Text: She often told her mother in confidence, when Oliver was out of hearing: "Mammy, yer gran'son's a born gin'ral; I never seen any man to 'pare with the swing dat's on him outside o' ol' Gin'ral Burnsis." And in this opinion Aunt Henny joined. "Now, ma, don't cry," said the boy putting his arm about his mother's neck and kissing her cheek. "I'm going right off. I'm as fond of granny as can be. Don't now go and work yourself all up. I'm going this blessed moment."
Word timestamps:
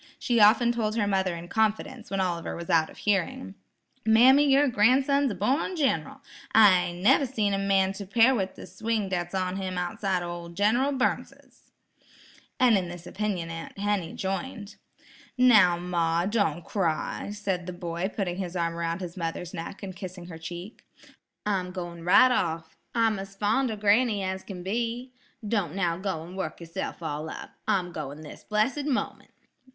She 0.17 0.39
often 0.39 0.71
told 0.71 0.95
her 0.95 1.05
mother 1.05 1.35
in 1.35 1.47
confidence, 1.47 2.09
when 2.09 2.19
Oliver 2.19 2.55
was 2.55 2.71
out 2.71 2.89
of 2.89 2.97
hearing: 2.97 3.53
"Mammy, 4.03 4.51
yer 4.51 4.67
gran'son's 4.67 5.29
a 5.31 5.35
born 5.35 5.75
gin'ral; 5.75 6.21
I 6.55 6.93
never 6.93 7.27
seen 7.27 7.53
any 7.53 7.63
man 7.63 7.93
to 7.93 8.07
'pare 8.07 8.33
with 8.33 8.55
the 8.55 8.65
swing 8.65 9.09
dat's 9.09 9.35
on 9.35 9.57
him 9.57 9.77
outside 9.77 10.23
o' 10.23 10.31
ol' 10.31 10.49
Gin'ral 10.49 10.93
Burnsis." 10.93 11.71
And 12.59 12.79
in 12.79 12.89
this 12.89 13.05
opinion 13.05 13.51
Aunt 13.51 13.77
Henny 13.77 14.13
joined. 14.13 14.77
"Now, 15.37 15.77
ma, 15.77 16.25
don't 16.25 16.65
cry," 16.65 17.29
said 17.29 17.67
the 17.67 17.71
boy 17.71 18.09
putting 18.09 18.37
his 18.37 18.55
arm 18.55 18.73
about 18.73 19.01
his 19.01 19.15
mother's 19.15 19.53
neck 19.53 19.83
and 19.83 19.95
kissing 19.95 20.25
her 20.29 20.39
cheek. 20.39 20.83
"I'm 21.45 21.69
going 21.69 22.03
right 22.03 22.31
off. 22.31 22.75
I'm 22.95 23.19
as 23.19 23.35
fond 23.35 23.69
of 23.69 23.81
granny 23.81 24.23
as 24.23 24.41
can 24.43 24.63
be. 24.63 25.13
Don't 25.47 25.75
now 25.75 25.95
go 25.97 26.23
and 26.23 26.35
work 26.35 26.59
yourself 26.59 27.03
all 27.03 27.29
up. 27.29 27.51
I'm 27.67 27.91
going 27.91 28.21
this 28.21 28.43
blessed 28.43 28.85
moment." 28.85 29.29